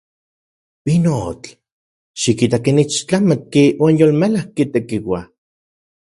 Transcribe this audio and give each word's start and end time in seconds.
¡Pinotl! 0.85 1.49
¡Xikita 2.21 2.57
ken 2.65 2.81
ixtlamatki 2.85 3.63
uan 3.81 3.93
yolmelajki 3.99 4.63
tekiua! 4.73 5.21